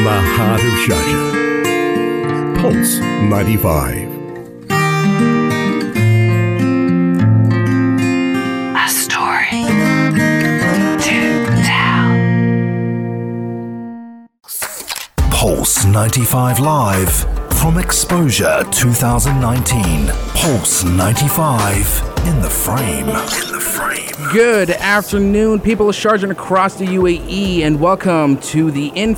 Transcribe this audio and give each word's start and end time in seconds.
from 0.00 0.14
the 0.14 0.20
heart 0.36 0.60
of 0.60 0.72
Sharjah. 0.84 1.30
Pulse 2.58 2.98
95. 3.00 4.08
A 8.76 8.88
story 8.88 9.64
to 11.04 11.18
tell. 11.68 12.12
Pulse 15.30 15.84
95 15.84 16.60
Live 16.60 17.14
from 17.60 17.74
Xposure 17.74 18.64
2019. 18.72 20.06
Pulse 20.34 20.84
95 20.84 22.02
in 22.26 22.40
the 22.40 22.48
frame. 22.48 23.49
Good 24.30 24.68
afternoon, 24.70 25.60
people 25.60 25.88
of 25.88 25.96
Sharjah 25.96 26.30
across 26.30 26.74
the 26.74 26.84
UAE, 26.84 27.60
and 27.60 27.80
welcome 27.80 28.36
to 28.42 28.70
the 28.70 28.88
In 28.88 29.16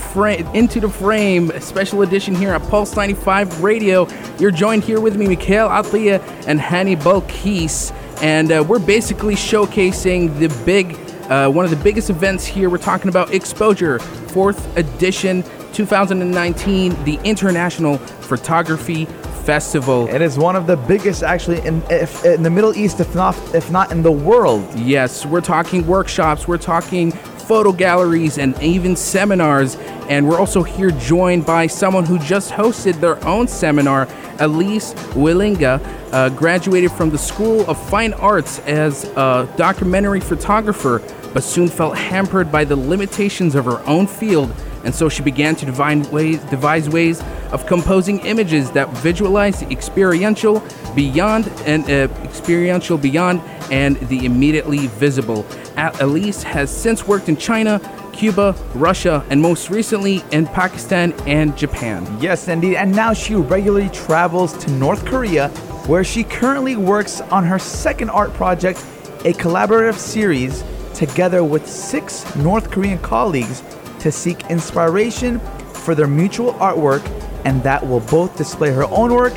Into 0.55 0.79
the 0.79 0.89
Frame 0.89 1.51
special 1.61 2.03
edition 2.03 2.33
here 2.33 2.53
at 2.53 2.63
Pulse 2.71 2.95
95 2.95 3.65
Radio. 3.65 4.07
You're 4.39 4.53
joined 4.53 4.85
here 4.85 5.01
with 5.01 5.17
me, 5.17 5.27
Mikhail 5.27 5.69
Atliya 5.69 6.23
and 6.47 6.61
Hani 6.61 6.97
Balkis, 6.97 7.93
and 8.23 8.53
uh, 8.53 8.65
we're 8.67 8.79
basically 8.79 9.35
showcasing 9.35 10.39
the 10.39 10.49
big, 10.65 10.97
uh, 11.29 11.51
one 11.51 11.65
of 11.65 11.73
the 11.73 11.83
biggest 11.83 12.09
events 12.09 12.47
here. 12.47 12.71
We're 12.71 12.79
talking 12.79 13.09
about 13.09 13.31
Xposure, 13.31 14.01
fourth 14.31 14.77
edition, 14.77 15.43
2019, 15.73 17.05
the 17.05 17.19
International 17.25 17.99
Photography 17.99 19.09
Festival. 19.45 20.09
It 20.09 20.23
is 20.23 20.39
one 20.39 20.57
of 20.57 20.67
the 20.67 20.77
biggest, 20.77 21.23
actually, 21.23 21.61
in 21.67 21.83
if, 21.91 22.25
in 22.25 22.43
the 22.43 22.51
Middle 22.51 22.77
East, 22.77 23.01
if 23.01 23.15
not 23.15 23.37
if 23.55 23.71
not 23.71 23.91
in 23.91 24.03
the 24.03 24.13
world. 24.13 24.67
Yes, 24.79 25.27
we're 25.27 25.41
talking 25.41 25.87
workshops, 25.87 26.47
we're 26.47 26.59
talking 26.59 27.13
photo 27.43 27.73
galleries, 27.73 28.39
and 28.39 28.61
even 28.63 28.97
seminars. 28.97 29.77
And 30.09 30.29
we're 30.29 30.39
also 30.39 30.63
here 30.63 30.91
joined 30.91 31.45
by 31.45 31.67
someone 31.67 32.05
who 32.05 32.19
just 32.19 32.53
hosted 32.53 33.01
their 33.01 33.23
own 33.27 33.49
seminar, 33.49 34.09
Elise 34.39 34.95
Wielinga, 35.15 35.81
uh, 36.13 36.29
graduated 36.31 36.93
from 36.93 37.11
the 37.11 37.19
School 37.19 37.69
of 37.69 37.79
Fine 37.91 38.15
Arts 38.15 38.61
as 38.61 39.05
a 39.05 39.53
documentary 39.57 40.21
photographer, 40.21 41.03
but 41.35 41.43
soon 41.43 41.69
felt 41.69 41.97
hampered 41.97 42.51
by 42.53 42.65
the 42.65 42.77
limitations 42.77 43.55
of 43.55 43.65
her 43.65 43.83
own 43.87 44.07
field. 44.07 44.53
And 44.85 44.95
so 44.95 45.09
she 45.09 45.23
began 45.23 45.55
to 45.57 45.67
divine 45.67 46.09
ways, 46.11 46.39
devise 46.45 46.89
ways 46.89 47.23
of 47.53 47.67
composing 47.67 48.19
images 48.21 48.71
that 48.73 48.89
visualize 48.99 49.61
the 49.61 49.71
experiential 49.71 50.63
beyond 50.95 51.49
and 51.67 51.85
uh, 51.85 52.13
experiential 52.25 52.99
beyond 52.99 53.41
and 53.71 53.97
the 54.09 54.25
immediately 54.25 54.87
visible. 54.89 55.47
Elise 55.77 56.43
has 56.43 56.71
since 56.71 57.07
worked 57.07 57.29
in 57.29 57.37
China, 57.37 57.81
Cuba, 58.13 58.55
Russia, 58.75 59.25
and 59.31 59.41
most 59.41 59.71
recently 59.71 60.23
in 60.33 60.47
Pakistan 60.47 61.13
and 61.27 61.57
Japan. 61.57 62.07
Yes, 62.21 62.49
indeed. 62.49 62.77
And 62.77 62.95
now 62.95 63.13
she 63.13 63.35
regularly 63.35 63.89
travels 63.91 64.57
to 64.59 64.71
North 64.73 65.05
Korea, 65.07 65.49
where 65.87 66.05
she 66.05 66.25
currently 66.25 66.77
works 66.77 67.21
on 67.21 67.45
her 67.45 67.59
second 67.59 68.11
art 68.11 68.33
project, 68.35 68.79
a 69.25 69.33
collaborative 69.33 69.97
series 69.97 70.63
together 70.95 71.43
with 71.43 71.67
six 71.67 72.37
North 72.37 72.71
Korean 72.71 72.99
colleagues 72.99 73.63
to 74.01 74.13
seek 74.13 74.51
inspiration 74.51 75.41
for 75.73 75.95
their 75.95 76.07
mutual 76.07 76.53
artwork, 76.55 77.03
and 77.45 77.63
that 77.63 77.87
will 77.87 78.01
both 78.01 78.37
display 78.37 78.71
her 78.71 78.85
own 78.85 79.13
work 79.13 79.35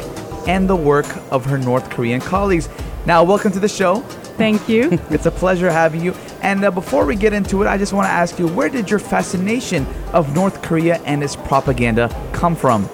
and 0.48 0.70
the 0.70 0.76
work 0.76 1.06
of 1.32 1.46
her 1.46 1.58
North 1.58 1.90
Korean 1.90 2.22
colleagues. 2.22 2.70
Now, 3.06 3.24
welcome 3.24 3.52
to 3.52 3.60
the 3.60 3.68
show. 3.68 4.02
Thank 4.38 4.68
you. 4.68 5.00
It's 5.10 5.26
a 5.26 5.32
pleasure 5.32 5.72
having 5.72 6.02
you. 6.02 6.14
And 6.42 6.64
uh, 6.64 6.72
before 6.72 7.06
we 7.06 7.16
get 7.16 7.34
into 7.34 7.64
it, 7.64 7.68
I 7.68 7.78
just 7.78 7.94
want 7.94 8.06
to 8.08 8.12
ask 8.12 8.38
you 8.38 8.48
where 8.48 8.70
did 8.70 8.90
your 8.90 9.00
fascination 9.00 9.88
of 10.14 10.36
North 10.36 10.62
Korea 10.62 11.02
and 11.06 11.24
its 11.24 11.36
propaganda 11.36 12.10
come 12.34 12.56
from? 12.56 12.90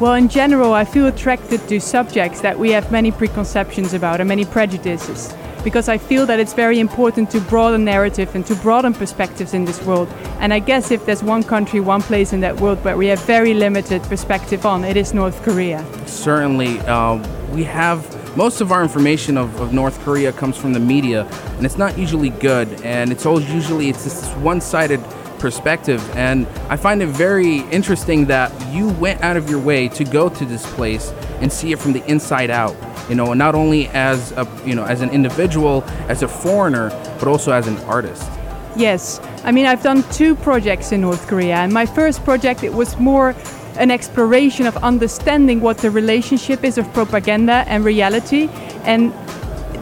well, 0.00 0.14
in 0.14 0.28
general, 0.28 0.72
I 0.72 0.84
feel 0.84 1.06
attracted 1.06 1.68
to 1.68 1.80
subjects 1.80 2.40
that 2.40 2.58
we 2.58 2.70
have 2.72 2.90
many 2.90 3.12
preconceptions 3.12 3.94
about 3.94 4.20
and 4.20 4.28
many 4.28 4.44
prejudices. 4.44 5.32
Because 5.64 5.88
I 5.88 5.98
feel 5.98 6.26
that 6.26 6.38
it's 6.38 6.52
very 6.52 6.78
important 6.78 7.30
to 7.30 7.40
broaden 7.40 7.84
narrative 7.84 8.34
and 8.34 8.44
to 8.46 8.54
broaden 8.54 8.92
perspectives 8.92 9.54
in 9.54 9.64
this 9.64 9.82
world. 9.82 10.08
And 10.38 10.52
I 10.52 10.58
guess 10.58 10.90
if 10.90 11.06
there's 11.06 11.22
one 11.22 11.42
country, 11.42 11.80
one 11.80 12.02
place 12.02 12.34
in 12.34 12.40
that 12.40 12.60
world 12.60 12.84
where 12.84 12.96
we 12.96 13.06
have 13.06 13.20
very 13.22 13.54
limited 13.54 14.02
perspective 14.02 14.66
on, 14.66 14.84
it 14.84 14.96
is 14.96 15.14
North 15.14 15.42
Korea. 15.42 15.84
Certainly, 16.06 16.80
uh, 16.80 17.16
we 17.52 17.64
have 17.64 17.98
most 18.36 18.60
of 18.60 18.72
our 18.72 18.82
information 18.82 19.36
of, 19.38 19.60
of 19.60 19.72
North 19.72 19.98
Korea 20.00 20.32
comes 20.32 20.56
from 20.56 20.72
the 20.72 20.80
media, 20.80 21.24
and 21.56 21.64
it's 21.64 21.78
not 21.78 21.96
usually 21.96 22.30
good. 22.30 22.68
And 22.82 23.10
it's 23.10 23.24
all 23.24 23.40
usually 23.40 23.88
it's 23.88 24.04
this 24.04 24.28
one-sided 24.42 25.00
perspective. 25.38 26.02
And 26.16 26.46
I 26.68 26.76
find 26.76 27.02
it 27.02 27.08
very 27.08 27.58
interesting 27.70 28.26
that 28.26 28.50
you 28.72 28.88
went 28.88 29.22
out 29.22 29.36
of 29.36 29.48
your 29.48 29.60
way 29.60 29.88
to 29.88 30.04
go 30.04 30.28
to 30.28 30.44
this 30.44 30.64
place 30.74 31.12
and 31.40 31.52
see 31.52 31.72
it 31.72 31.78
from 31.78 31.92
the 31.92 32.04
inside 32.10 32.50
out. 32.50 32.76
You 33.08 33.14
know, 33.14 33.34
not 33.34 33.54
only 33.54 33.88
as 33.88 34.32
a 34.32 34.46
you 34.64 34.74
know 34.74 34.84
as 34.84 35.00
an 35.00 35.10
individual, 35.10 35.84
as 36.08 36.22
a 36.22 36.28
foreigner, 36.28 36.90
but 37.18 37.28
also 37.28 37.52
as 37.52 37.66
an 37.66 37.76
artist. 37.84 38.30
Yes, 38.76 39.20
I 39.44 39.52
mean 39.52 39.66
I've 39.66 39.82
done 39.82 40.02
two 40.10 40.34
projects 40.34 40.92
in 40.92 41.00
North 41.00 41.26
Korea, 41.26 41.56
and 41.56 41.72
my 41.72 41.86
first 41.86 42.24
project 42.24 42.64
it 42.64 42.72
was 42.72 42.98
more 42.98 43.34
an 43.76 43.90
exploration 43.90 44.66
of 44.66 44.76
understanding 44.78 45.60
what 45.60 45.78
the 45.78 45.90
relationship 45.90 46.64
is 46.64 46.78
of 46.78 46.92
propaganda 46.92 47.64
and 47.66 47.84
reality, 47.84 48.48
and 48.84 49.12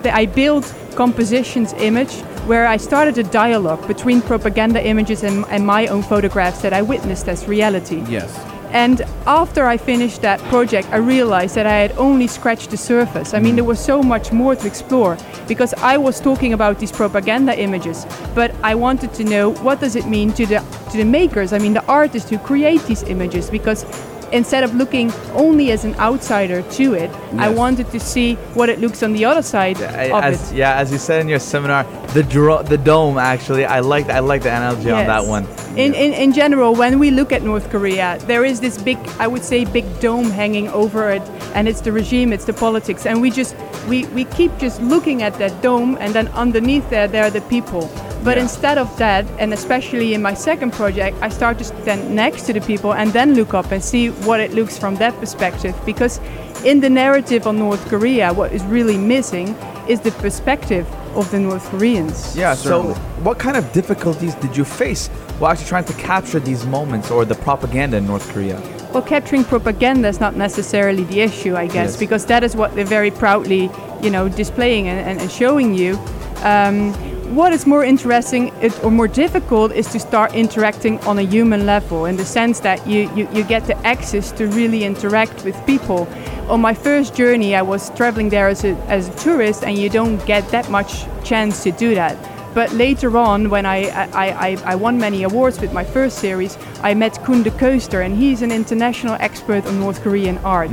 the, 0.02 0.14
I 0.14 0.26
built 0.26 0.74
compositions 0.94 1.72
image 1.74 2.12
where 2.46 2.66
I 2.66 2.76
started 2.76 3.18
a 3.18 3.22
dialogue 3.22 3.86
between 3.86 4.20
propaganda 4.20 4.84
images 4.84 5.22
and, 5.22 5.44
and 5.48 5.64
my 5.64 5.86
own 5.86 6.02
photographs 6.02 6.60
that 6.62 6.72
I 6.72 6.82
witnessed 6.82 7.28
as 7.28 7.46
reality. 7.46 8.02
Yes. 8.08 8.51
And 8.72 9.02
after 9.26 9.66
I 9.66 9.76
finished 9.76 10.22
that 10.22 10.40
project, 10.48 10.88
I 10.90 10.96
realized 10.96 11.54
that 11.56 11.66
I 11.66 11.74
had 11.74 11.92
only 11.98 12.26
scratched 12.26 12.70
the 12.70 12.76
surface. 12.76 13.34
I 13.34 13.38
mean, 13.38 13.52
mm. 13.52 13.56
there 13.56 13.64
was 13.64 13.78
so 13.78 14.02
much 14.02 14.32
more 14.32 14.56
to 14.56 14.66
explore 14.66 15.18
because 15.46 15.74
I 15.74 15.98
was 15.98 16.20
talking 16.20 16.54
about 16.54 16.78
these 16.78 16.90
propaganda 16.90 17.58
images, 17.58 18.06
but 18.34 18.54
I 18.62 18.74
wanted 18.74 19.12
to 19.14 19.24
know 19.24 19.50
what 19.62 19.80
does 19.80 19.94
it 19.94 20.06
mean 20.06 20.32
to 20.32 20.46
the 20.46 20.64
to 20.90 20.96
the 20.96 21.04
makers. 21.04 21.52
I 21.52 21.58
mean, 21.58 21.74
the 21.74 21.84
artists 21.86 22.30
who 22.30 22.38
create 22.38 22.82
these 22.84 23.02
images 23.02 23.50
because 23.50 23.84
instead 24.32 24.64
of 24.64 24.74
looking 24.74 25.12
only 25.34 25.70
as 25.70 25.84
an 25.84 25.94
outsider 25.96 26.62
to 26.62 26.94
it, 26.94 27.10
I 27.36 27.48
wanted 27.48 27.90
to 27.90 28.00
see 28.00 28.34
what 28.54 28.68
it 28.68 28.80
looks 28.80 29.02
on 29.02 29.12
the 29.12 29.24
other 29.24 29.42
side 29.42 29.76
of 29.76 29.90
As, 29.90 30.52
it. 30.52 30.56
yeah, 30.56 30.76
as 30.76 30.90
you 30.90 30.98
said 30.98 31.20
in 31.20 31.28
your 31.28 31.38
seminar, 31.38 31.84
the 32.14 32.22
dro- 32.22 32.62
the 32.62 32.78
dome 32.78 33.18
actually. 33.18 33.64
I 33.64 33.80
like 33.80 34.08
I 34.08 34.18
like 34.20 34.42
the 34.42 34.50
analogy 34.50 34.90
on 34.90 35.06
that 35.06 35.24
one. 35.26 35.46
In, 35.76 35.94
in, 35.94 36.12
in 36.12 36.32
general, 36.32 36.74
when 36.74 36.98
we 36.98 37.10
look 37.10 37.32
at 37.32 37.42
North 37.42 37.70
Korea, 37.70 38.18
there 38.26 38.44
is 38.44 38.60
this 38.60 38.76
big, 38.82 38.98
I 39.18 39.26
would 39.26 39.42
say, 39.42 39.64
big 39.64 39.86
dome 40.00 40.28
hanging 40.30 40.68
over 40.68 41.10
it, 41.10 41.22
and 41.54 41.66
it's 41.66 41.80
the 41.80 41.92
regime, 41.92 42.32
it's 42.32 42.44
the 42.44 42.52
politics, 42.52 43.06
and 43.06 43.22
we 43.22 43.30
just 43.30 43.56
we, 43.88 44.04
we 44.08 44.24
keep 44.24 44.56
just 44.58 44.80
looking 44.82 45.22
at 45.22 45.34
that 45.38 45.62
dome, 45.62 45.96
and 46.00 46.14
then 46.14 46.28
underneath 46.28 46.88
there, 46.90 47.08
there 47.08 47.24
are 47.24 47.30
the 47.30 47.40
people. 47.42 47.90
But 48.24 48.36
Yeah. 48.36 48.42
instead 48.44 48.78
of 48.78 48.88
that, 48.98 49.24
and 49.38 49.52
especially 49.52 50.14
in 50.14 50.22
my 50.22 50.34
second 50.34 50.72
project, 50.72 51.16
I 51.22 51.28
start 51.28 51.58
to 51.58 51.64
stand 51.64 52.14
next 52.14 52.42
to 52.46 52.52
the 52.52 52.60
people 52.60 52.92
and 52.94 53.12
then 53.12 53.34
look 53.34 53.52
up 53.54 53.72
and 53.72 53.82
see 53.82 54.08
what 54.24 54.38
it 54.40 54.54
looks 54.54 54.78
from 54.78 54.96
that 54.96 55.18
perspective. 55.20 55.74
Because 55.84 56.20
in 56.64 56.80
the 56.80 56.88
narrative 56.90 57.46
on 57.46 57.58
North 57.58 57.84
Korea, 57.88 58.32
what 58.32 58.52
is 58.52 58.62
really 58.64 58.96
missing 58.96 59.56
is 59.88 60.00
the 60.00 60.12
perspective 60.12 60.86
of 61.16 61.28
the 61.32 61.38
North 61.38 61.68
Koreans. 61.70 62.36
Yeah. 62.36 62.54
Certainly. 62.54 62.94
So, 62.94 63.00
what 63.24 63.38
kind 63.38 63.56
of 63.56 63.64
difficulties 63.72 64.34
did 64.36 64.56
you 64.56 64.64
face 64.64 65.08
while 65.40 65.50
actually 65.50 65.66
trying 65.68 65.84
to 65.84 65.92
capture 65.94 66.38
these 66.40 66.64
moments 66.64 67.10
or 67.10 67.24
the 67.24 67.34
propaganda 67.34 67.96
in 67.96 68.06
North 68.06 68.26
Korea? 68.32 68.60
Well, 68.92 69.02
capturing 69.02 69.44
propaganda 69.44 70.06
is 70.08 70.20
not 70.20 70.36
necessarily 70.36 71.02
the 71.04 71.20
issue, 71.22 71.56
I 71.56 71.66
guess, 71.66 71.92
Yes. 71.92 71.96
because 71.96 72.26
that 72.26 72.44
is 72.44 72.54
what 72.54 72.74
they're 72.76 72.84
very 72.98 73.10
proudly, 73.10 73.68
you 74.02 74.10
know, 74.10 74.28
displaying 74.28 74.86
and, 74.86 75.00
and, 75.08 75.20
and 75.20 75.30
showing 75.30 75.74
you. 75.74 75.98
Um, 76.44 76.94
what 77.34 77.52
is 77.52 77.66
more 77.66 77.82
interesting 77.82 78.52
or 78.82 78.90
more 78.90 79.08
difficult 79.08 79.72
is 79.72 79.86
to 79.92 79.98
start 79.98 80.34
interacting 80.34 80.98
on 81.00 81.18
a 81.18 81.22
human 81.22 81.64
level 81.64 82.04
in 82.04 82.16
the 82.16 82.24
sense 82.24 82.60
that 82.60 82.86
you, 82.86 83.10
you, 83.14 83.26
you 83.32 83.42
get 83.44 83.66
the 83.66 83.76
access 83.86 84.32
to 84.32 84.46
really 84.48 84.84
interact 84.84 85.42
with 85.42 85.56
people. 85.64 86.06
On 86.48 86.60
my 86.60 86.74
first 86.74 87.14
journey, 87.14 87.56
I 87.56 87.62
was 87.62 87.90
traveling 87.90 88.28
there 88.28 88.48
as 88.48 88.64
a, 88.64 88.74
as 88.88 89.08
a 89.08 89.14
tourist, 89.16 89.64
and 89.64 89.78
you 89.78 89.88
don't 89.88 90.24
get 90.26 90.46
that 90.50 90.70
much 90.70 91.04
chance 91.24 91.62
to 91.62 91.72
do 91.72 91.94
that. 91.94 92.16
But 92.54 92.72
later 92.72 93.16
on, 93.16 93.48
when 93.48 93.64
I, 93.64 93.88
I, 94.12 94.48
I, 94.48 94.56
I 94.64 94.74
won 94.74 94.98
many 94.98 95.22
awards 95.22 95.58
with 95.60 95.72
my 95.72 95.84
first 95.84 96.18
series, 96.18 96.58
I 96.82 96.92
met 96.94 97.22
Koen 97.24 97.42
de 97.42 97.50
Ceuster, 97.50 98.04
and 98.04 98.14
he's 98.14 98.42
an 98.42 98.52
international 98.52 99.16
expert 99.20 99.64
on 99.66 99.80
North 99.80 100.02
Korean 100.02 100.38
art. 100.38 100.70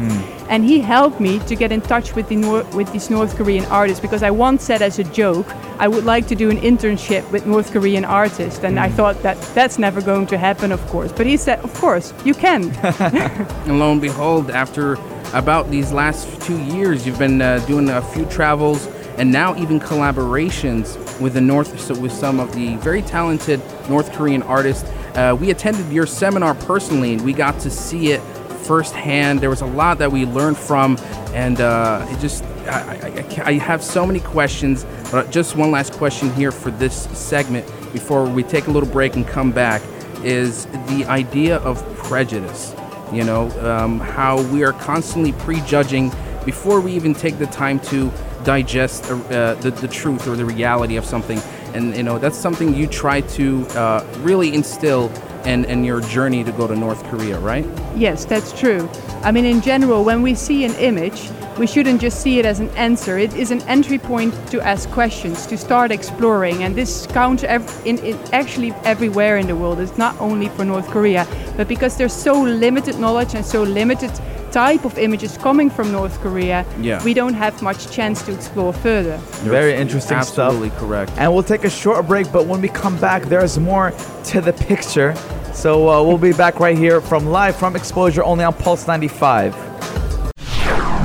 And 0.49 0.65
he 0.65 0.79
helped 0.79 1.19
me 1.19 1.39
to 1.39 1.55
get 1.55 1.71
in 1.71 1.79
touch 1.81 2.15
with, 2.15 2.27
the 2.27 2.35
Nor- 2.35 2.63
with 2.75 2.91
these 2.91 3.09
North 3.09 3.35
Korean 3.37 3.65
artists 3.65 4.01
because 4.01 4.23
I 4.23 4.31
once 4.31 4.63
said 4.63 4.81
as 4.81 4.99
a 4.99 5.03
joke, 5.05 5.47
I 5.77 5.87
would 5.87 6.03
like 6.03 6.27
to 6.27 6.35
do 6.35 6.49
an 6.49 6.57
internship 6.57 7.29
with 7.31 7.45
North 7.45 7.71
Korean 7.71 8.03
artists. 8.03 8.63
And 8.63 8.79
I 8.79 8.89
thought 8.89 9.21
that 9.23 9.39
that's 9.55 9.79
never 9.79 10.01
going 10.01 10.27
to 10.27 10.37
happen, 10.37 10.71
of 10.71 10.85
course. 10.87 11.13
But 11.13 11.27
he 11.27 11.37
said, 11.37 11.59
of 11.59 11.73
course, 11.75 12.13
you 12.25 12.33
can. 12.33 12.71
And 13.69 13.79
lo 13.79 13.91
and 13.91 14.01
behold, 14.01 14.49
after 14.49 14.97
about 15.33 15.69
these 15.69 15.91
last 15.91 16.41
two 16.41 16.57
years, 16.57 17.05
you've 17.05 17.19
been 17.19 17.41
uh, 17.41 17.59
doing 17.67 17.89
a 17.89 18.01
few 18.01 18.25
travels 18.25 18.87
and 19.17 19.31
now 19.31 19.55
even 19.57 19.79
collaborations 19.79 20.97
with 21.19 21.33
the 21.33 21.41
North, 21.41 21.79
so 21.79 21.97
with 21.99 22.11
some 22.11 22.39
of 22.39 22.53
the 22.53 22.75
very 22.77 23.01
talented 23.01 23.61
North 23.89 24.11
Korean 24.13 24.43
artists. 24.43 24.89
uh, 25.15 25.35
we 25.39 25.51
attended 25.51 25.91
your 25.91 26.05
seminar 26.05 26.55
personally, 26.55 27.13
and 27.13 27.23
we 27.23 27.33
got 27.33 27.59
to 27.61 27.69
see 27.69 28.11
it 28.11 28.21
firsthand. 28.69 29.39
There 29.39 29.49
was 29.49 29.61
a 29.61 29.65
lot 29.65 29.97
that 29.97 30.11
we 30.11 30.25
learned 30.25 30.57
from, 30.57 30.97
and 31.33 31.59
uh, 31.59 32.05
it 32.09 32.19
just 32.19 32.43
I, 32.67 33.25
I, 33.41 33.43
I 33.43 33.53
have 33.53 33.83
so 33.83 34.05
many 34.05 34.19
questions. 34.19 34.85
But 35.11 35.31
just 35.31 35.55
one 35.55 35.71
last 35.71 35.93
question 35.93 36.31
here 36.33 36.51
for 36.51 36.69
this 36.71 37.05
segment 37.17 37.65
before 37.91 38.25
we 38.25 38.43
take 38.43 38.67
a 38.67 38.71
little 38.71 38.89
break 38.89 39.15
and 39.15 39.27
come 39.27 39.51
back 39.51 39.81
is 40.23 40.65
the 40.65 41.05
idea 41.07 41.57
of 41.57 41.83
prejudice. 41.97 42.75
You 43.11 43.23
know, 43.23 43.49
um, 43.67 43.99
how 43.99 44.41
we 44.51 44.63
are 44.63 44.73
constantly 44.73 45.31
prejudging 45.33 46.11
before 46.45 46.79
we 46.79 46.93
even 46.93 47.13
take 47.13 47.39
the 47.39 47.47
time 47.47 47.79
to 47.79 48.11
digest 48.43 49.09
uh, 49.09 49.53
the, 49.55 49.71
the 49.71 49.87
truth 49.87 50.27
or 50.27 50.35
the 50.35 50.45
reality 50.45 50.97
of 50.97 51.05
something. 51.05 51.39
And, 51.73 51.95
you 51.95 52.03
know, 52.03 52.17
that's 52.17 52.37
something 52.37 52.73
you 52.73 52.87
try 52.87 53.21
to 53.21 53.67
uh, 53.69 54.05
really 54.19 54.53
instill 54.53 55.11
in, 55.45 55.65
in 55.65 55.83
your 55.83 56.01
journey 56.01 56.43
to 56.43 56.51
go 56.51 56.67
to 56.67 56.75
North 56.75 57.03
Korea, 57.05 57.39
right? 57.39 57.65
Yes, 57.95 58.25
that's 58.25 58.57
true. 58.59 58.89
I 59.23 59.31
mean, 59.31 59.45
in 59.45 59.61
general, 59.61 60.03
when 60.03 60.21
we 60.21 60.35
see 60.35 60.65
an 60.65 60.73
image, 60.75 61.29
we 61.57 61.67
shouldn't 61.67 61.99
just 61.99 62.21
see 62.21 62.39
it 62.39 62.45
as 62.45 62.59
an 62.59 62.69
answer. 62.69 63.17
It 63.17 63.33
is 63.35 63.51
an 63.51 63.61
entry 63.63 63.99
point 63.99 64.33
to 64.49 64.61
ask 64.61 64.89
questions, 64.91 65.45
to 65.47 65.57
start 65.57 65.91
exploring, 65.91 66.63
and 66.63 66.73
this 66.75 67.05
counts 67.07 67.43
ev- 67.43 67.81
in, 67.85 67.97
in 67.99 68.17
actually 68.31 68.71
everywhere 68.83 69.37
in 69.37 69.47
the 69.47 69.55
world. 69.55 69.79
It's 69.79 69.97
not 69.97 70.19
only 70.21 70.47
for 70.49 70.63
North 70.63 70.87
Korea, 70.87 71.27
but 71.57 71.67
because 71.67 71.97
there's 71.97 72.13
so 72.13 72.41
limited 72.41 72.97
knowledge 72.97 73.35
and 73.35 73.45
so 73.45 73.63
limited 73.63 74.11
type 74.51 74.85
of 74.85 74.97
images 74.97 75.37
coming 75.37 75.69
from 75.69 75.91
North 75.91 76.19
Korea, 76.21 76.65
Yeah. 76.79 77.03
we 77.03 77.13
don't 77.13 77.33
have 77.35 77.61
much 77.61 77.89
chance 77.91 78.21
to 78.23 78.33
explore 78.33 78.73
further. 78.73 79.17
Very 79.43 79.73
interesting 79.75 80.17
Absolutely 80.17 80.69
stuff. 80.69 80.79
correct. 80.81 81.11
And 81.17 81.33
we'll 81.33 81.43
take 81.43 81.63
a 81.65 81.69
short 81.69 82.07
break, 82.07 82.31
but 82.31 82.45
when 82.45 82.61
we 82.61 82.67
come 82.69 82.97
back, 82.97 83.23
there's 83.23 83.57
more 83.59 83.93
to 84.25 84.41
the 84.41 84.53
picture. 84.53 85.15
So 85.53 85.89
uh, 85.89 86.03
we'll 86.03 86.17
be 86.17 86.33
back 86.33 86.59
right 86.59 86.77
here 86.77 87.01
from 87.01 87.25
live 87.27 87.55
from 87.55 87.73
Xposure 87.73 88.23
only 88.23 88.43
on 88.43 88.53
Pulse 88.53 88.87
95. 88.87 89.55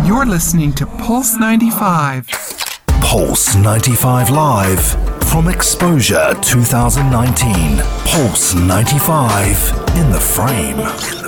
You're 0.07 0.27
listening 0.27 0.73
to 0.75 0.87
Pulse 0.87 1.37
95. 1.39 2.29
Pulse 3.01 3.55
95 3.57 4.31
Live 4.31 4.85
from 5.31 5.47
Xposure 5.47 6.35
2019. 6.43 7.79
Pulse 8.07 8.55
95 8.55 9.97
in 9.97 10.11
the 10.13 10.21
frame. 10.21 11.24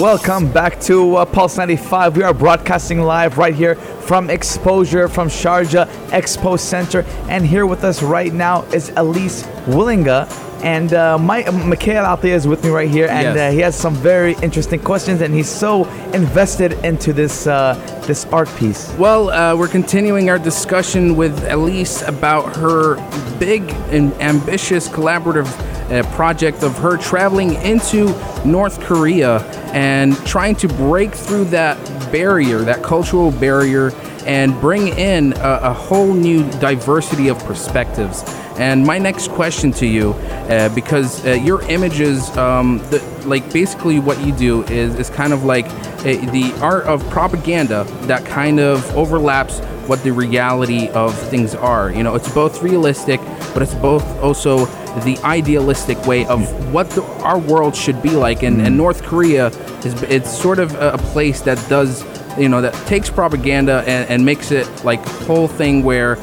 Welcome 0.00 0.50
back 0.50 0.80
to 0.82 1.16
uh, 1.16 1.26
Pulse 1.26 1.58
95. 1.58 2.16
We 2.16 2.22
are 2.22 2.32
broadcasting 2.32 3.02
live 3.02 3.36
right 3.36 3.54
here 3.54 3.74
from 3.74 4.28
Xposure 4.28 5.10
from 5.10 5.28
Sharjah 5.28 6.01
Expo 6.12 6.58
Center. 6.58 7.04
And 7.28 7.44
here 7.44 7.66
with 7.66 7.84
us 7.84 8.02
right 8.02 8.32
now 8.32 8.62
is 8.72 8.92
Elise 8.96 9.42
Wielinga. 9.66 10.28
And 10.62 10.94
uh, 10.94 11.18
my, 11.18 11.42
Mikhail 11.50 12.04
out 12.04 12.22
there 12.22 12.36
is 12.36 12.46
with 12.46 12.62
me 12.62 12.70
right 12.70 12.88
here, 12.88 13.08
and 13.08 13.34
Yes. 13.36 13.36
uh, 13.36 13.52
he 13.52 13.58
has 13.62 13.74
some 13.74 13.94
very 13.96 14.34
interesting 14.42 14.78
questions, 14.78 15.20
and 15.20 15.34
he's 15.34 15.48
so 15.48 15.86
invested 16.12 16.74
into 16.84 17.12
this 17.12 17.48
uh, 17.48 17.74
this 18.06 18.26
art 18.26 18.48
piece. 18.56 18.88
Well, 18.96 19.30
uh, 19.30 19.56
we're 19.56 19.66
continuing 19.66 20.30
our 20.30 20.38
discussion 20.38 21.16
with 21.16 21.34
Elise 21.50 22.02
about 22.02 22.54
her 22.56 22.94
big 23.40 23.62
and 23.90 24.12
ambitious 24.20 24.88
collaborative 24.88 25.48
uh, 25.90 26.04
project 26.14 26.62
of 26.62 26.78
her 26.78 26.96
traveling 26.96 27.54
into 27.64 28.14
North 28.44 28.78
Korea 28.82 29.40
and 29.74 30.16
trying 30.24 30.54
to 30.56 30.68
break 30.68 31.12
through 31.12 31.46
that 31.46 31.76
barrier, 32.12 32.58
that 32.58 32.84
cultural 32.84 33.32
barrier, 33.32 33.90
and 34.26 34.58
bring 34.60 34.88
in 34.88 35.32
a, 35.34 35.60
a 35.62 35.72
whole 35.72 36.12
new 36.14 36.48
diversity 36.60 37.28
of 37.28 37.38
perspectives. 37.44 38.22
And 38.58 38.84
my 38.86 38.98
next 38.98 39.30
question 39.30 39.72
to 39.72 39.86
you, 39.86 40.10
uh, 40.12 40.74
because 40.74 41.24
uh, 41.24 41.30
your 41.30 41.62
images, 41.70 42.28
um, 42.36 42.78
the, 42.90 43.02
like 43.24 43.50
basically 43.52 43.98
what 43.98 44.20
you 44.20 44.32
do 44.32 44.62
is, 44.64 44.94
is 44.96 45.08
kind 45.08 45.32
of 45.32 45.44
like 45.44 45.66
uh, 45.66 46.02
the 46.32 46.54
art 46.60 46.84
of 46.84 47.08
propaganda 47.10 47.84
that 48.02 48.26
kind 48.26 48.60
of 48.60 48.84
overlaps 48.94 49.60
what 49.86 50.02
the 50.02 50.12
reality 50.12 50.88
of 50.90 51.18
things 51.28 51.54
are. 51.54 51.90
You 51.90 52.02
know, 52.02 52.14
it's 52.14 52.32
both 52.32 52.62
realistic, 52.62 53.20
but 53.52 53.62
it's 53.62 53.74
both 53.74 54.04
also 54.22 54.66
the 55.00 55.18
idealistic 55.24 56.04
way 56.06 56.26
of 56.26 56.72
what 56.72 56.90
the, 56.90 57.02
our 57.22 57.38
world 57.38 57.74
should 57.74 58.02
be 58.02 58.10
like. 58.10 58.42
And, 58.42 58.60
and 58.60 58.76
North 58.76 59.02
Korea 59.02 59.48
is 59.84 60.00
it's 60.04 60.30
sort 60.30 60.58
of 60.58 60.74
a, 60.74 60.92
a 60.92 60.98
place 60.98 61.40
that 61.42 61.58
does 61.68 62.04
you 62.38 62.48
know 62.48 62.60
that 62.60 62.74
takes 62.86 63.10
propaganda 63.10 63.84
and, 63.86 64.08
and 64.08 64.24
makes 64.24 64.50
it 64.50 64.66
like 64.84 65.04
a 65.04 65.10
whole 65.24 65.48
thing 65.48 65.82
where 65.82 66.18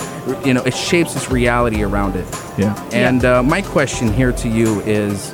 you 0.46 0.54
know 0.54 0.64
it 0.64 0.74
shapes 0.74 1.16
its 1.16 1.30
reality 1.30 1.84
around 1.84 2.16
it. 2.16 2.28
Yeah. 2.58 2.90
and 2.92 3.24
uh, 3.24 3.42
my 3.44 3.62
question 3.62 4.12
here 4.12 4.32
to 4.34 4.50
you 4.50 4.82
is 4.82 5.34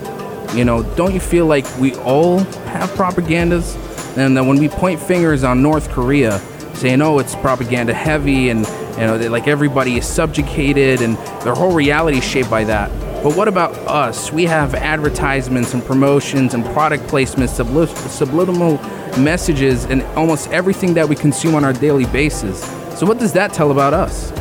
you 0.56 0.66
know 0.66 0.84
don't 0.96 1.14
you 1.14 1.20
feel 1.20 1.46
like 1.46 1.66
we 1.78 1.96
all 1.96 2.40
have 2.40 2.90
propagandas? 2.92 3.82
And 4.18 4.38
that 4.38 4.46
when 4.46 4.58
we 4.58 4.70
point 4.70 5.02
fingers 5.02 5.44
on 5.44 5.62
north 5.62 5.90
korea 5.92 6.40
saying 6.76 7.02
oh 7.02 7.20
it's 7.20 7.36
propaganda 7.36 7.94
heavy 7.94 8.50
and 8.50 8.60
you 8.96 9.02
know 9.02 9.18
that 9.18 9.30
like 9.30 9.48
everybody 9.48 9.98
is 9.98 10.08
subjugated 10.08 11.02
and 11.02 11.18
their 11.44 11.54
whole 11.54 11.74
reality 11.74 12.20
is 12.20 12.24
shaped 12.24 12.50
by 12.50 12.64
that 12.64 12.90
but 13.26 13.36
what 13.36 13.48
about 13.48 13.76
us? 13.88 14.32
We 14.32 14.44
have 14.44 14.76
advertisements 14.76 15.74
and 15.74 15.84
promotions 15.84 16.54
and 16.54 16.64
product 16.64 17.06
placements, 17.06 17.58
subli- 17.60 17.88
subliminal 18.08 18.78
messages, 19.18 19.86
and 19.86 20.04
almost 20.16 20.52
everything 20.52 20.94
that 20.94 21.10
we 21.10 21.16
consume 21.16 21.56
on 21.56 21.64
our 21.66 21.74
daily 21.74 22.06
basis. 22.06 22.64
So, 22.96 23.08
what 23.08 23.18
does 23.18 23.34
that 23.34 23.52
tell 23.52 23.72
about 23.72 23.96
us? 23.96 24.32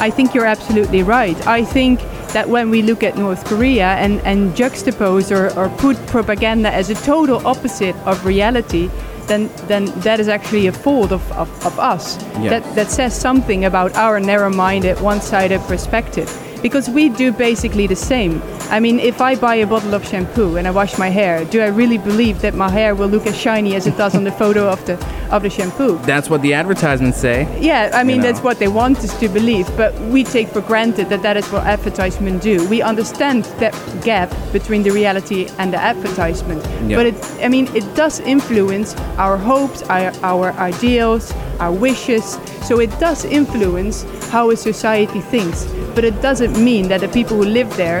I 0.00 0.10
think 0.10 0.34
you're 0.34 0.44
absolutely 0.44 1.04
right. 1.04 1.46
I 1.46 1.64
think 1.64 2.00
that 2.32 2.48
when 2.48 2.68
we 2.68 2.82
look 2.82 3.04
at 3.04 3.16
North 3.16 3.44
Korea 3.44 3.94
and, 3.94 4.20
and 4.22 4.56
juxtapose 4.56 5.30
or, 5.30 5.56
or 5.56 5.68
put 5.78 5.96
propaganda 6.08 6.74
as 6.74 6.90
a 6.90 6.96
total 6.96 7.46
opposite 7.46 7.94
of 8.06 8.26
reality, 8.26 8.90
then, 9.28 9.48
then 9.68 9.84
that 10.00 10.18
is 10.18 10.26
actually 10.26 10.66
a 10.66 10.72
fault 10.72 11.12
of, 11.12 11.30
of, 11.30 11.48
of 11.64 11.78
us. 11.78 12.20
Yeah. 12.40 12.58
That, 12.58 12.74
that 12.74 12.90
says 12.90 13.16
something 13.16 13.66
about 13.66 13.94
our 13.94 14.18
narrow 14.18 14.50
minded, 14.50 15.00
one 15.00 15.20
sided 15.20 15.60
perspective. 15.60 16.28
Because 16.66 16.90
we 16.90 17.08
do 17.08 17.30
basically 17.30 17.86
the 17.86 17.94
same. 17.94 18.42
I 18.70 18.80
mean, 18.80 18.98
if 18.98 19.20
I 19.20 19.36
buy 19.36 19.54
a 19.54 19.66
bottle 19.68 19.94
of 19.94 20.04
shampoo 20.04 20.56
and 20.56 20.66
I 20.66 20.72
wash 20.72 20.98
my 20.98 21.10
hair, 21.10 21.44
do 21.44 21.60
I 21.62 21.68
really 21.68 21.96
believe 21.96 22.40
that 22.40 22.54
my 22.54 22.68
hair 22.68 22.96
will 22.96 23.06
look 23.06 23.24
as 23.28 23.36
shiny 23.36 23.76
as 23.76 23.86
it 23.86 23.96
does 23.96 24.16
on 24.16 24.24
the 24.24 24.32
photo 24.42 24.68
of 24.68 24.84
the, 24.84 24.94
of 25.30 25.44
the 25.44 25.48
shampoo? 25.50 25.96
That's 25.98 26.28
what 26.28 26.42
the 26.42 26.54
advertisements 26.54 27.18
say. 27.18 27.46
Yeah, 27.60 27.90
I 27.94 28.02
mean 28.02 28.16
know. 28.16 28.24
that's 28.24 28.40
what 28.40 28.58
they 28.58 28.66
want 28.66 28.98
us 28.98 29.16
to 29.20 29.28
believe, 29.28 29.68
but 29.76 29.94
we 30.14 30.24
take 30.24 30.48
for 30.48 30.60
granted 30.60 31.08
that 31.10 31.22
that 31.22 31.36
is 31.36 31.46
what 31.52 31.62
advertisements 31.64 32.42
do. 32.42 32.68
We 32.68 32.82
understand 32.82 33.44
that 33.62 33.72
gap 34.02 34.34
between 34.52 34.82
the 34.82 34.90
reality 34.90 35.46
and 35.60 35.72
the 35.72 35.78
advertisement, 35.78 36.64
Yeah. 36.90 36.96
but 36.96 37.06
it, 37.06 37.44
I 37.44 37.48
mean, 37.48 37.68
it 37.76 37.86
does 37.94 38.18
influence 38.18 38.96
our 39.18 39.36
hopes, 39.36 39.84
our, 39.84 40.10
our 40.24 40.50
ideals, 40.54 41.32
our 41.60 41.70
wishes. 41.70 42.38
So 42.66 42.80
it 42.80 42.90
does 42.98 43.24
influence 43.24 44.02
how 44.30 44.50
a 44.50 44.56
society 44.56 45.20
thinks, 45.20 45.64
but 45.94 46.04
it 46.04 46.20
doesn't 46.20 46.58
mean 46.62 46.88
that 46.88 47.00
the 47.00 47.08
people 47.08 47.36
who 47.36 47.44
live 47.44 47.70
there 47.76 48.00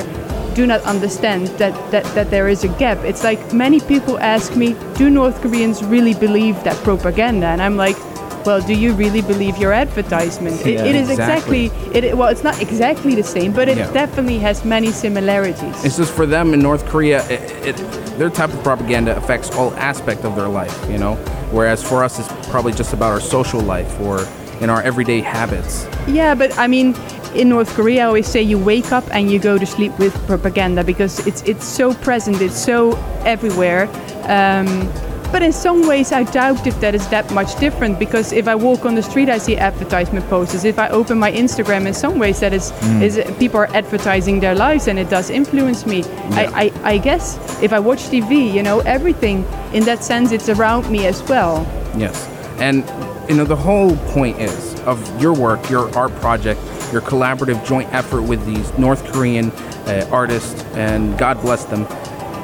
do 0.54 0.66
not 0.66 0.80
understand 0.82 1.46
that, 1.58 1.72
that, 1.92 2.04
that 2.14 2.30
there 2.30 2.48
is 2.48 2.64
a 2.64 2.68
gap. 2.78 2.98
It's 3.04 3.22
like 3.22 3.52
many 3.52 3.78
people 3.78 4.18
ask 4.18 4.56
me, 4.56 4.74
do 4.96 5.08
North 5.08 5.40
Koreans 5.40 5.84
really 5.84 6.14
believe 6.14 6.56
that 6.64 6.74
propaganda? 6.82 7.46
And 7.46 7.62
I'm 7.62 7.76
like, 7.76 7.96
well, 8.44 8.60
do 8.60 8.74
you 8.74 8.92
really 8.94 9.22
believe 9.22 9.56
your 9.58 9.72
advertisement? 9.72 10.64
It- 10.66 10.74
Yeah, 10.74 10.84
it 10.84 10.96
is 10.96 11.10
exactly. 11.10 11.66
exactly, 11.66 11.98
it, 11.98 12.16
well, 12.16 12.28
it's 12.28 12.42
not 12.42 12.60
exactly 12.60 13.14
the 13.14 13.22
same, 13.22 13.52
but 13.52 13.68
it 13.68 13.76
Yeah. 13.76 13.92
definitely 13.92 14.38
has 14.38 14.64
many 14.64 14.90
similarities. 14.92 15.84
It's 15.84 15.96
just 15.96 16.12
for 16.12 16.26
them 16.26 16.54
in 16.54 16.60
North 16.60 16.86
Korea, 16.86 17.24
it, 17.28 17.76
their 18.18 18.30
type 18.30 18.52
of 18.52 18.62
propaganda 18.64 19.16
affects 19.16 19.50
all 19.56 19.72
aspect 19.74 20.24
of 20.24 20.34
their 20.34 20.48
life, 20.48 20.74
you 20.90 20.98
know. 20.98 21.14
Whereas 21.52 21.82
for 21.82 22.02
us, 22.02 22.18
it's 22.18 22.28
probably 22.50 22.72
just 22.72 22.92
about 22.92 23.10
our 23.12 23.20
social 23.20 23.60
life 23.60 24.00
or 24.00 24.26
in 24.60 24.70
our 24.70 24.82
everyday 24.82 25.20
habits. 25.20 25.86
Yeah, 26.06 26.34
but 26.34 26.56
I 26.58 26.66
mean, 26.66 26.94
in 27.34 27.48
North 27.48 27.74
Korea, 27.74 28.02
I 28.02 28.06
always 28.06 28.26
say 28.26 28.42
you 28.42 28.58
wake 28.58 28.92
up 28.92 29.04
and 29.12 29.30
you 29.30 29.38
go 29.38 29.58
to 29.58 29.66
sleep 29.66 29.98
with 29.98 30.14
propaganda 30.26 30.82
because 30.84 31.26
it's 31.26 31.42
it's 31.42 31.64
so 31.64 31.94
present, 31.94 32.40
it's 32.40 32.56
so 32.56 32.96
everywhere. 33.24 33.88
Um, 34.28 34.90
but 35.32 35.42
in 35.42 35.52
some 35.52 35.86
ways, 35.86 36.12
I 36.12 36.22
doubt 36.22 36.66
if 36.66 36.80
that 36.80 36.94
is 36.94 37.06
that 37.08 37.30
much 37.32 37.58
different 37.58 37.98
because 37.98 38.32
if 38.32 38.46
I 38.46 38.54
walk 38.54 38.84
on 38.84 38.94
the 38.94 39.02
street, 39.02 39.28
I 39.28 39.38
see 39.38 39.56
advertisement 39.56 40.26
posters. 40.28 40.64
If 40.64 40.78
I 40.78 40.88
open 40.88 41.18
my 41.18 41.32
Instagram, 41.32 41.86
in 41.86 41.94
some 41.94 42.18
ways, 42.18 42.40
that 42.40 42.52
is, 42.52 42.72
is 43.02 43.20
people 43.38 43.58
are 43.58 43.68
advertising 43.74 44.40
their 44.40 44.54
lives 44.54 44.86
and 44.86 44.98
it 44.98 45.10
does 45.10 45.28
influence 45.28 45.84
me. 45.84 46.04
I, 46.30 46.46
I, 46.46 46.92
I 46.94 46.98
guess 46.98 47.38
if 47.60 47.72
I 47.72 47.80
watch 47.80 48.04
TV, 48.04 48.52
you 48.52 48.62
know, 48.62 48.80
everything 48.80 49.44
in 49.72 49.84
that 49.84 50.04
sense, 50.04 50.30
it's 50.30 50.48
around 50.48 50.88
me 50.90 51.06
as 51.06 51.22
well. 51.24 51.66
Yes. 51.96 52.28
And 52.58 52.84
you 53.28 53.36
know 53.36 53.44
the 53.44 53.56
whole 53.56 53.96
point 54.08 54.38
is 54.40 54.78
of 54.82 54.98
your 55.20 55.32
work, 55.34 55.68
your 55.68 55.94
art 55.96 56.14
project, 56.16 56.60
your 56.92 57.02
collaborative 57.02 57.64
joint 57.66 57.92
effort 57.92 58.22
with 58.22 58.44
these 58.46 58.76
North 58.78 59.04
Korean 59.12 59.50
uh, 59.50 60.08
artists, 60.12 60.62
and 60.74 61.18
God 61.18 61.40
bless 61.40 61.64
them, 61.64 61.82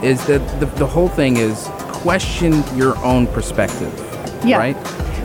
is 0.03 0.25
that 0.27 0.41
the, 0.61 0.67
the 0.77 0.87
whole 0.87 1.09
thing 1.09 1.37
is 1.37 1.69
question 2.03 2.63
your 2.77 2.97
own 3.05 3.27
perspective, 3.29 3.93
Yeah. 4.45 4.59
right? 4.59 4.77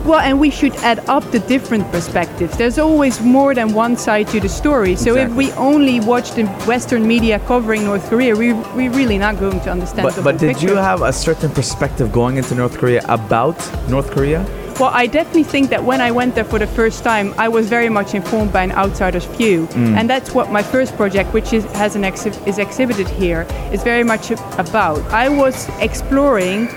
Well, 0.04 0.20
and 0.20 0.40
we 0.40 0.48
should 0.50 0.74
add 0.76 1.00
up 1.08 1.24
the 1.32 1.40
different 1.40 1.90
perspectives. 1.90 2.56
There's 2.56 2.78
always 2.78 3.20
more 3.20 3.52
than 3.54 3.74
one 3.74 3.96
side 3.96 4.28
to 4.28 4.40
the 4.40 4.48
story. 4.48 4.96
So 4.96 5.16
if 5.16 5.30
we 5.34 5.52
only 5.52 6.00
watch 6.00 6.30
the 6.32 6.46
Western 6.66 7.06
media 7.06 7.40
covering 7.40 7.84
North 7.84 8.08
Korea, 8.08 8.34
we 8.34 8.52
we're 8.54 8.92
really 8.92 9.18
not 9.18 9.38
going 9.38 9.60
to 9.60 9.70
understand 9.70 10.04
But 10.04 10.14
the 10.14 10.22
but 10.22 10.36
whole 10.40 10.48
did 10.52 10.62
you 10.62 10.76
have 10.76 11.02
a 11.02 11.12
certain 11.12 11.50
perspective 11.50 12.10
going 12.12 12.36
into 12.38 12.54
North 12.54 12.78
Korea 12.78 13.02
about 13.08 13.58
North 13.90 14.10
Korea? 14.10 14.46
Well, 14.78 14.90
I 14.94 15.06
definitely 15.08 15.42
think 15.42 15.70
that 15.70 15.82
when 15.82 16.00
I 16.00 16.12
went 16.12 16.36
there 16.36 16.44
for 16.44 16.58
the 16.60 16.66
first 16.68 17.02
time, 17.02 17.34
I 17.36 17.48
was 17.48 17.68
very 17.68 17.88
much 17.88 18.14
informed 18.14 18.52
by 18.52 18.62
an 18.62 18.70
outsider's 18.72 19.24
view, 19.24 19.66
Mm. 19.72 19.96
and 19.98 20.08
that's 20.08 20.32
what 20.34 20.52
my 20.52 20.62
first 20.62 20.96
project, 20.96 21.32
which 21.34 21.52
is 21.52 21.64
has 21.74 21.96
an 21.96 22.02
exhi- 22.04 22.38
is 22.46 22.58
exhibited 22.58 23.08
here, 23.08 23.44
is 23.72 23.82
very 23.82 24.04
much 24.04 24.30
about. 24.56 25.00
I 25.24 25.28
was 25.28 25.68
exploring 25.80 26.68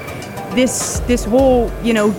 this 0.56 1.00
this 1.08 1.24
whole 1.26 1.70
you 1.84 1.94
know 1.94 2.10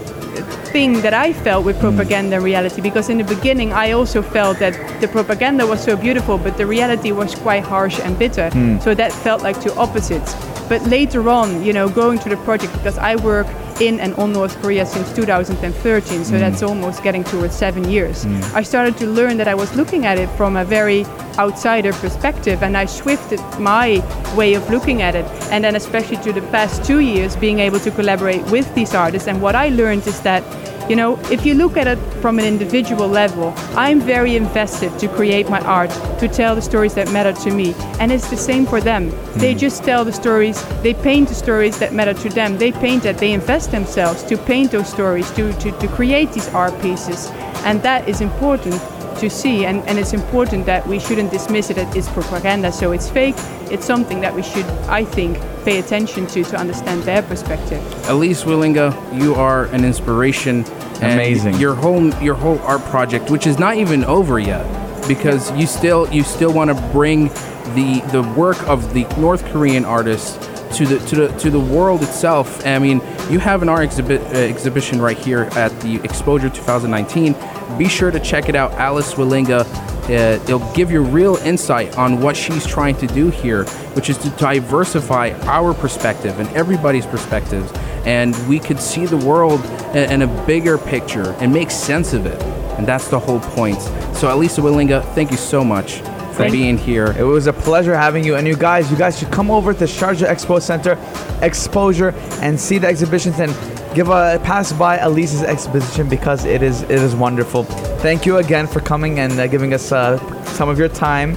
thing 0.72 1.02
that 1.02 1.12
I 1.12 1.32
felt 1.34 1.64
with 1.66 1.76
propaganda 1.80 2.36
and 2.36 2.44
reality 2.44 2.80
because 2.80 3.10
in 3.12 3.18
the 3.18 3.24
beginning 3.34 3.72
I 3.72 3.92
also 3.92 4.22
felt 4.22 4.58
that 4.60 4.74
the 5.02 5.08
propaganda 5.08 5.66
was 5.66 5.80
so 5.84 5.96
beautiful 5.96 6.38
but 6.38 6.56
the 6.56 6.64
reality 6.64 7.12
was 7.12 7.34
quite 7.34 7.62
harsh 7.64 8.00
and 8.04 8.16
bitter. 8.18 8.48
So 8.80 8.94
that 8.94 9.12
felt 9.12 9.42
like 9.42 9.60
two 9.60 9.72
opposites. 9.76 10.34
But 10.68 10.80
later 10.86 11.28
on 11.28 11.62
you 11.66 11.72
know 11.72 11.88
going 11.88 12.18
to 12.24 12.28
the 12.30 12.36
project 12.48 12.72
because 12.72 12.96
I 12.98 13.16
work 13.16 13.46
in 13.82 14.00
and 14.00 14.14
on 14.14 14.32
North 14.32 14.60
Korea 14.62 14.86
since 14.86 15.12
2013 15.12 16.24
so 16.24 16.34
mm. 16.34 16.38
that's 16.38 16.62
almost 16.62 17.02
getting 17.02 17.24
towards 17.24 17.54
seven 17.54 17.88
years. 17.88 18.24
Mm. 18.24 18.54
I 18.54 18.62
started 18.62 18.96
to 18.98 19.06
learn 19.06 19.36
that 19.38 19.48
I 19.48 19.54
was 19.54 19.74
looking 19.74 20.06
at 20.06 20.18
it 20.18 20.28
from 20.36 20.56
a 20.56 20.64
very 20.64 21.04
outsider 21.38 21.92
perspective 21.92 22.62
and 22.62 22.76
I 22.76 22.86
shifted 22.86 23.40
my 23.58 24.02
way 24.36 24.54
of 24.54 24.68
looking 24.70 25.02
at 25.02 25.14
it. 25.14 25.24
And 25.50 25.64
then 25.64 25.76
especially 25.76 26.18
to 26.18 26.32
the 26.32 26.42
past 26.48 26.84
two 26.84 27.00
years 27.00 27.36
being 27.36 27.58
able 27.58 27.80
to 27.80 27.90
collaborate 27.90 28.42
with 28.50 28.72
these 28.74 28.94
artists 28.94 29.28
and 29.28 29.42
what 29.42 29.54
I 29.54 29.68
learned 29.68 30.06
is 30.06 30.20
that 30.22 30.42
you 30.88 30.96
know 30.96 31.18
if 31.30 31.44
you 31.46 31.54
look 31.54 31.76
at 31.76 31.86
it 31.86 31.98
from 32.20 32.38
an 32.38 32.44
individual 32.44 33.08
level 33.08 33.54
I'm 33.74 34.00
very 34.00 34.36
invested 34.36 34.98
to 34.98 35.08
create 35.08 35.48
my 35.48 35.60
art 35.60 35.90
to 36.18 36.28
tell 36.28 36.54
the 36.54 36.62
stories 36.62 36.94
that 36.94 37.10
matter 37.10 37.32
to 37.32 37.50
me. 37.50 37.74
And 37.98 38.12
it's 38.12 38.28
the 38.28 38.36
same 38.36 38.66
for 38.66 38.80
them. 38.80 39.10
They 39.34 39.52
hmm. 39.52 39.58
just 39.58 39.82
tell 39.84 40.04
the 40.04 40.12
stories 40.12 40.62
they 40.82 40.94
paint 40.94 41.28
the 41.28 41.34
stories 41.34 41.78
that 41.78 41.92
matter 41.92 42.14
to 42.14 42.28
them. 42.28 42.58
They 42.58 42.72
paint 42.72 43.02
that 43.04 43.18
they 43.18 43.32
invest 43.32 43.70
themselves 43.70 44.22
to 44.24 44.36
paint 44.36 44.72
those 44.72 44.88
stories 44.88 45.30
to, 45.32 45.52
to, 45.54 45.72
to 45.72 45.88
create 45.88 46.32
these 46.32 46.48
art 46.48 46.80
pieces. 46.82 47.30
And 47.64 47.82
that 47.82 48.08
is 48.08 48.20
important 48.20 48.80
to 49.22 49.30
see 49.30 49.64
and, 49.64 49.78
and 49.88 49.98
it's 49.98 50.12
important 50.12 50.66
that 50.66 50.86
we 50.86 50.98
shouldn't 50.98 51.30
dismiss 51.30 51.70
it 51.70 51.78
as 51.78 52.08
propaganda 52.08 52.70
so 52.72 52.92
it's 52.92 53.08
fake 53.08 53.36
it's 53.70 53.86
something 53.86 54.20
that 54.20 54.34
we 54.34 54.42
should 54.42 54.66
i 55.00 55.04
think 55.04 55.38
pay 55.64 55.78
attention 55.78 56.26
to 56.26 56.42
to 56.42 56.56
understand 56.56 57.02
their 57.04 57.22
perspective 57.22 57.80
Elise 58.08 58.42
Wielinga, 58.42 58.92
you 59.18 59.34
are 59.34 59.66
an 59.66 59.84
inspiration. 59.84 60.64
Amazing. 61.00 61.54
Your 61.56 61.74
whole 61.74 62.12
your 62.16 62.34
whole 62.34 62.58
art 62.60 62.82
project, 62.82 63.30
which 63.30 63.46
is 63.46 63.58
not 63.58 63.76
even 63.76 64.04
over 64.04 64.38
yet, 64.38 64.66
because 65.06 65.50
you 65.56 65.66
still 65.66 66.12
you 66.12 66.24
still 66.24 66.52
want 66.52 66.70
to 66.70 66.90
bring 66.92 67.28
the 67.74 68.02
the 68.10 68.22
work 68.36 68.60
of 68.68 68.92
the 68.92 69.04
North 69.18 69.44
Korean 69.46 69.84
artists 69.84 70.36
to 70.76 70.86
the 70.86 70.98
to 71.06 71.16
the 71.16 71.28
to 71.38 71.50
the 71.50 71.60
world 71.60 72.02
itself. 72.02 72.64
I 72.66 72.78
mean, 72.78 73.00
you 73.30 73.38
have 73.38 73.62
an 73.62 73.68
art 73.68 73.84
exhibit 73.84 74.20
uh, 74.20 74.38
exhibition 74.38 75.00
right 75.00 75.18
here 75.18 75.48
at 75.52 75.70
the 75.80 75.98
Xposure 75.98 76.52
2019. 76.52 77.34
Be 77.82 77.88
sure 77.88 78.12
to 78.12 78.20
check 78.20 78.48
it 78.48 78.54
out, 78.54 78.70
Alice 78.74 79.14
Wielinga. 79.14 79.66
Uh, 80.04 80.40
it'll 80.44 80.72
give 80.72 80.92
you 80.92 81.02
real 81.02 81.34
insight 81.38 81.98
on 81.98 82.20
what 82.20 82.36
she's 82.36 82.64
trying 82.64 82.96
to 82.98 83.08
do 83.08 83.28
here, 83.28 83.64
which 83.94 84.08
is 84.08 84.16
to 84.18 84.30
diversify 84.30 85.30
our 85.48 85.74
perspective 85.74 86.38
and 86.38 86.48
everybody's 86.50 87.06
perspectives, 87.06 87.72
and 88.04 88.36
we 88.48 88.60
could 88.60 88.78
see 88.78 89.04
the 89.04 89.16
world 89.16 89.64
in, 89.96 90.22
a 90.22 90.46
bigger 90.46 90.78
picture 90.78 91.32
and 91.40 91.52
make 91.52 91.72
sense 91.72 92.12
of 92.12 92.24
it. 92.24 92.40
And 92.78 92.86
that's 92.86 93.08
the 93.08 93.18
whole 93.18 93.40
point. 93.40 93.82
So, 94.14 94.32
Elisa 94.32 94.60
Wielinga, 94.60 95.02
thank 95.16 95.32
you 95.32 95.36
so 95.36 95.64
much 95.64 95.96
for 95.96 96.44
Thank- 96.44 96.52
being 96.52 96.78
here. 96.78 97.16
It 97.18 97.24
was 97.24 97.48
a 97.48 97.52
pleasure 97.52 97.96
having 97.96 98.22
you. 98.22 98.36
And 98.36 98.46
you 98.46 98.54
guys, 98.54 98.92
you 98.92 98.96
guys 98.96 99.18
should 99.18 99.32
come 99.32 99.50
over 99.50 99.74
to 99.74 99.84
Sharjah 99.86 100.28
Expo 100.28 100.62
Center, 100.62 100.94
Xposure, 101.40 102.14
and 102.40 102.60
see 102.60 102.78
the 102.78 102.86
exhibitions 102.86 103.40
and 103.40 103.50
give 103.94 104.08
a 104.08 104.40
pass 104.42 104.72
by 104.72 104.98
Elise's 104.98 105.42
exhibition 105.42 106.08
because 106.08 106.44
it 106.44 106.62
is 106.62 106.82
it 106.82 106.90
is 106.92 107.14
wonderful. 107.14 107.64
Thank 107.64 108.26
you 108.26 108.38
again 108.38 108.66
for 108.66 108.80
coming 108.80 109.18
and 109.18 109.32
uh, 109.38 109.46
giving 109.46 109.74
us 109.74 109.92
uh, 109.92 110.18
some 110.44 110.68
of 110.68 110.78
your 110.78 110.88
time. 110.88 111.36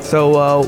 So 0.00 0.34
uh, 0.36 0.62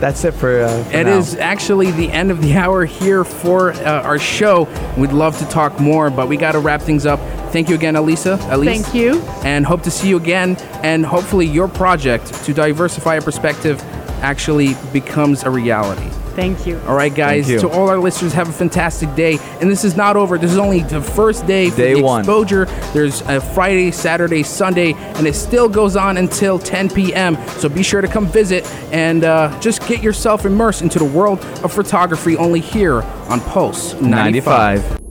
that's 0.00 0.24
it 0.24 0.32
for. 0.32 0.62
Uh, 0.62 0.84
for 0.84 0.96
It 0.96 1.04
now. 1.04 1.18
is 1.18 1.36
actually 1.36 1.90
the 1.92 2.10
end 2.10 2.30
of 2.30 2.40
the 2.42 2.54
hour 2.62 2.84
here 2.84 3.24
for 3.24 3.72
uh, 3.72 4.02
our 4.02 4.18
show. 4.18 4.64
We'd 4.96 5.12
love 5.12 5.38
to 5.38 5.44
talk 5.46 5.78
more, 5.80 6.10
but 6.10 6.28
we 6.28 6.36
got 6.36 6.52
to 6.52 6.58
wrap 6.60 6.82
things 6.82 7.06
up. 7.06 7.20
Thank 7.52 7.68
you 7.68 7.76
again, 7.76 7.94
Elisa. 7.94 8.38
Elise. 8.50 8.82
thank 8.82 8.94
you 8.94 9.20
And 9.44 9.64
hope 9.64 9.82
to 9.82 9.90
see 9.90 10.08
you 10.08 10.16
again. 10.16 10.56
And 10.82 11.06
hopefully, 11.06 11.46
your 11.46 11.68
project 11.68 12.32
to 12.44 12.52
diversify 12.52 13.16
a 13.16 13.22
perspective 13.22 13.80
actually 14.22 14.74
becomes 14.92 15.44
a 15.44 15.50
reality. 15.50 16.08
Thank 16.34 16.66
you 16.66 16.80
All 16.86 16.94
right, 16.94 17.14
guys. 17.14 17.46
To 17.46 17.68
all 17.68 17.88
our 17.88 17.98
listeners, 17.98 18.32
have 18.32 18.48
a 18.48 18.52
fantastic 18.52 19.14
day. 19.14 19.38
And 19.60 19.70
this 19.70 19.84
is 19.84 19.96
not 19.96 20.16
over. 20.16 20.38
This 20.38 20.52
is 20.52 20.58
only 20.58 20.80
the 20.82 21.00
first 21.00 21.46
day 21.46 21.70
for 21.70 21.76
Day 21.76 21.94
the 21.94 22.02
one. 22.02 22.20
exposure. 22.20 22.64
There's 22.92 23.20
a 23.22 23.40
Friday, 23.40 23.90
Saturday, 23.90 24.42
Sunday, 24.42 24.94
and 24.94 25.26
it 25.26 25.34
still 25.34 25.68
goes 25.68 25.96
on 25.96 26.16
until 26.16 26.58
10 26.58 26.90
p.m. 26.90 27.36
So 27.58 27.68
be 27.68 27.82
sure 27.82 28.00
to 28.00 28.08
come 28.08 28.26
visit 28.26 28.64
and 28.92 29.24
uh, 29.24 29.58
just 29.60 29.86
get 29.86 30.02
yourself 30.02 30.44
immersed 30.44 30.82
into 30.82 30.98
the 30.98 31.04
world 31.04 31.40
of 31.62 31.72
photography 31.72 32.36
only 32.36 32.60
here 32.60 33.02
on 33.28 33.40
Pulse 33.40 33.94
95. 33.94 34.82
95. 34.82 35.03